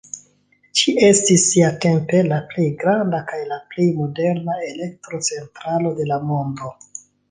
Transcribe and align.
Ĝi 0.79 0.93
estis 1.09 1.43
siatempe 1.49 2.23
la 2.31 2.41
plej 2.55 2.67
granda 2.81 3.21
kaj 3.31 3.45
plej 3.53 3.89
moderna 4.01 4.59
elektrocentralo 4.73 5.97
de 6.03 6.13
la 6.13 6.25
mondo. 6.31 6.79